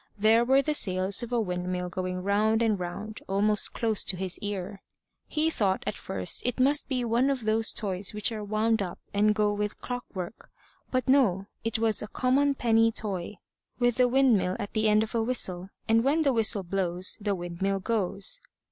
There 0.17 0.43
were 0.43 0.63
the 0.63 0.73
sails 0.73 1.21
of 1.21 1.31
a 1.31 1.39
windmill 1.39 1.87
going 1.87 2.23
round 2.23 2.63
and 2.63 2.79
round 2.79 3.21
almost 3.27 3.75
close 3.75 4.03
to 4.05 4.17
his 4.17 4.39
ear. 4.39 4.81
He 5.27 5.51
thought 5.51 5.83
at 5.85 5.93
first 5.93 6.41
it 6.43 6.59
must 6.59 6.87
be 6.89 7.05
one 7.05 7.29
of 7.29 7.45
those 7.45 7.71
toys 7.71 8.11
which 8.11 8.31
are 8.31 8.43
wound 8.43 8.81
up 8.81 8.97
and 9.13 9.35
go 9.35 9.53
with 9.53 9.77
clockwork; 9.79 10.49
but 10.89 11.07
no, 11.07 11.45
it 11.63 11.77
was 11.77 12.01
a 12.01 12.07
common 12.07 12.55
penny 12.55 12.91
toy, 12.91 13.37
with 13.77 13.97
the 13.97 14.07
windmill 14.07 14.55
at 14.57 14.73
the 14.73 14.89
end 14.89 15.03
of 15.03 15.13
a 15.13 15.21
whistle, 15.21 15.69
and 15.87 16.03
when 16.03 16.23
the 16.23 16.33
whistle 16.33 16.63
blows 16.63 17.15
the 17.21 17.35
windmill 17.35 17.77
goes. 17.77 18.41